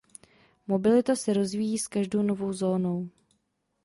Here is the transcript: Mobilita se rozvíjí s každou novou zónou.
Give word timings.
Mobilita 0.67 1.15
se 1.15 1.33
rozvíjí 1.33 1.77
s 1.79 1.87
každou 1.87 2.21
novou 2.21 2.53
zónou. 2.53 3.09